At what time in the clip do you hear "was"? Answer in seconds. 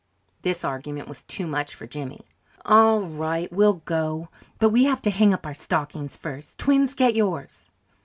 1.07-1.21